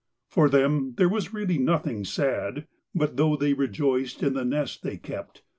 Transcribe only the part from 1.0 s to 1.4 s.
was